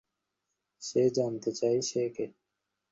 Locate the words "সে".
0.81-1.01, 1.81-2.03